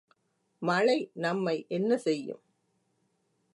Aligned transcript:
மழை 0.61 1.11
நம்மை 1.15 1.65
என்ன 1.69 1.97
செய்யும்? 1.97 2.41